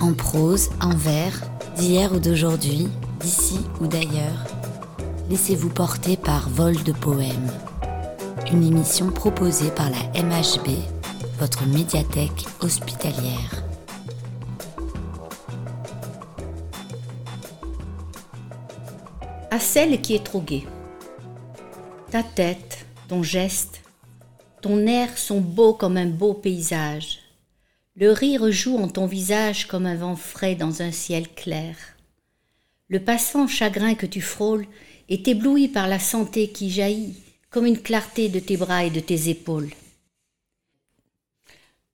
En 0.00 0.12
prose, 0.12 0.70
en 0.80 0.94
vers, 0.94 1.40
d'hier 1.76 2.12
ou 2.12 2.18
d'aujourd'hui, 2.18 2.88
d'ici 3.20 3.58
ou 3.80 3.86
d'ailleurs, 3.86 4.44
laissez-vous 5.30 5.70
porter 5.70 6.16
par 6.16 6.48
Vol 6.48 6.82
de 6.82 6.92
Poèmes. 6.92 7.50
Une 8.52 8.64
émission 8.64 9.10
proposée 9.10 9.70
par 9.70 9.88
la 9.90 10.22
MHB, 10.22 10.68
votre 11.38 11.66
médiathèque 11.66 12.44
hospitalière. 12.60 13.64
À 19.50 19.60
celle 19.60 20.00
qui 20.00 20.16
est 20.16 20.24
trop 20.24 20.40
gaie. 20.40 20.64
Ta 22.10 22.22
tête, 22.22 22.84
ton 23.08 23.22
geste, 23.22 23.80
ton 24.60 24.86
air 24.86 25.16
sont 25.16 25.40
beaux 25.40 25.74
comme 25.74 25.96
un 25.96 26.06
beau 26.06 26.34
paysage. 26.34 27.23
Le 27.96 28.10
rire 28.10 28.50
joue 28.50 28.76
en 28.76 28.88
ton 28.88 29.06
visage 29.06 29.68
comme 29.68 29.86
un 29.86 29.94
vent 29.94 30.16
frais 30.16 30.56
dans 30.56 30.82
un 30.82 30.90
ciel 30.90 31.28
clair. 31.28 31.76
Le 32.88 32.98
passant 32.98 33.46
chagrin 33.46 33.94
que 33.94 34.06
tu 34.06 34.20
frôles 34.20 34.66
est 35.08 35.28
ébloui 35.28 35.68
par 35.68 35.86
la 35.86 36.00
santé 36.00 36.48
qui 36.48 36.70
jaillit 36.70 37.14
comme 37.50 37.66
une 37.66 37.80
clarté 37.80 38.28
de 38.28 38.40
tes 38.40 38.56
bras 38.56 38.82
et 38.84 38.90
de 38.90 38.98
tes 38.98 39.28
épaules. 39.28 39.70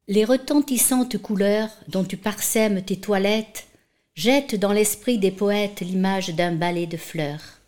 Les 0.08 0.24
retentissantes 0.24 1.18
couleurs 1.18 1.68
dont 1.88 2.04
tu 2.04 2.16
parsèmes 2.16 2.82
tes 2.82 2.98
toilettes 2.98 3.66
jettent 4.14 4.54
dans 4.54 4.72
l'esprit 4.72 5.18
des 5.18 5.30
poètes 5.30 5.82
l'image 5.82 6.30
d'un 6.30 6.52
balai 6.52 6.86
de 6.86 6.96
fleurs. 6.96 7.60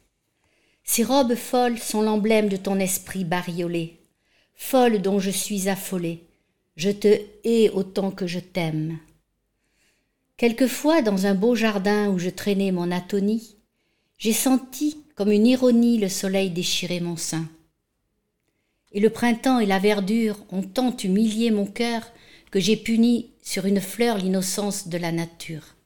Ces 0.85 1.05
robes 1.05 1.35
folles 1.35 1.79
sont 1.79 2.01
l'emblème 2.01 2.49
de 2.49 2.57
ton 2.57 2.79
esprit 2.81 3.25
bariolé, 3.25 4.01
folle 4.55 5.03
dont 5.03 5.19
je 5.19 5.31
suis 5.31 5.69
affolée, 5.69 6.25
je 6.77 6.91
te 6.91 7.21
hais 7.45 7.71
autant 7.71 8.11
que 8.11 8.27
je 8.27 8.39
t'aime. 8.39 8.99
Quelquefois, 10.37 11.03
dans 11.03 11.27
un 11.27 11.35
beau 11.35 11.55
jardin 11.55 12.09
où 12.09 12.19
je 12.19 12.31
traînais 12.31 12.73
mon 12.73 12.91
atonie, 12.91 13.57
j'ai 14.19 14.33
senti 14.33 14.99
comme 15.15 15.31
une 15.31 15.47
ironie 15.47 15.99
le 15.99 16.09
soleil 16.09 16.51
déchirer 16.51 17.01
mon 17.01 17.17
sein. 17.17 17.49
Et 18.93 19.01
le 19.01 19.11
printemps 19.11 19.59
et 19.59 19.67
la 19.67 19.79
verdure 19.79 20.37
ont 20.51 20.63
tant 20.63 20.97
humilié 20.97 21.51
mon 21.51 21.67
cœur 21.67 22.03
que 22.51 22.61
j'ai 22.61 22.77
puni 22.77 23.31
sur 23.43 23.67
une 23.67 23.81
fleur 23.81 24.19
l'innocence 24.19 24.89
de 24.89 24.99
la 24.99 25.13
nature. 25.13 25.77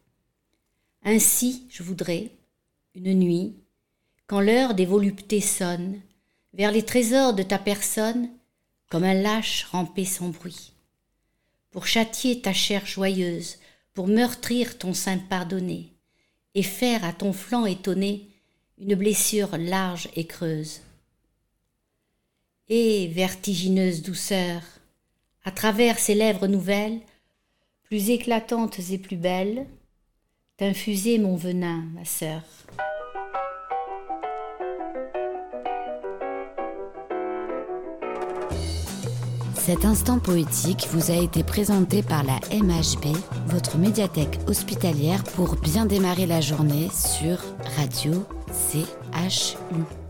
Ainsi, 1.02 1.66
je 1.70 1.82
voudrais, 1.82 2.30
une 2.94 3.14
nuit, 3.14 3.54
quand 4.26 4.40
l'heure 4.40 4.74
des 4.74 4.86
voluptés 4.86 5.40
sonne, 5.40 6.00
vers 6.54 6.72
les 6.72 6.84
trésors 6.84 7.34
de 7.34 7.42
ta 7.42 7.58
personne, 7.58 8.28
comme 8.88 9.04
un 9.04 9.14
lâche 9.14 9.64
ramper 9.70 10.04
sans 10.04 10.28
bruit 10.28 10.72
pour 11.70 11.86
châtier 11.86 12.40
ta 12.40 12.52
chair 12.52 12.86
joyeuse, 12.86 13.58
pour 13.94 14.08
meurtrir 14.08 14.78
ton 14.78 14.94
sein 14.94 15.18
pardonné, 15.18 15.92
et 16.54 16.62
faire 16.62 17.04
à 17.04 17.12
ton 17.12 17.32
flanc 17.32 17.66
étonné 17.66 18.28
une 18.78 18.94
blessure 18.94 19.56
large 19.56 20.08
et 20.14 20.26
creuse. 20.26 20.80
Et, 22.68 23.08
vertigineuse 23.08 24.02
douceur, 24.02 24.62
à 25.44 25.50
travers 25.50 25.98
ces 25.98 26.14
lèvres 26.14 26.46
nouvelles, 26.46 27.00
plus 27.84 28.10
éclatantes 28.10 28.78
et 28.90 28.98
plus 28.98 29.16
belles, 29.16 29.66
t'infuser 30.56 31.18
mon 31.18 31.36
venin, 31.36 31.84
ma 31.94 32.04
sœur. 32.04 32.42
Cet 39.66 39.84
instant 39.84 40.20
poétique 40.20 40.86
vous 40.92 41.10
a 41.10 41.16
été 41.16 41.42
présenté 41.42 42.00
par 42.00 42.22
la 42.22 42.38
MHB, 42.56 43.16
votre 43.48 43.78
médiathèque 43.78 44.38
hospitalière 44.46 45.24
pour 45.24 45.56
bien 45.56 45.86
démarrer 45.86 46.26
la 46.26 46.40
journée 46.40 46.88
sur 46.94 47.38
Radio 47.76 48.12
CHU. 48.70 50.05